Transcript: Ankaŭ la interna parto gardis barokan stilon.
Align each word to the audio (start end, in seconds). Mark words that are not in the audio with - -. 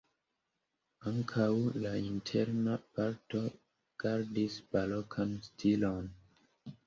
Ankaŭ 1.09 1.49
la 1.83 1.91
interna 2.05 2.79
parto 2.95 3.43
gardis 4.05 4.55
barokan 4.77 5.37
stilon. 5.49 6.11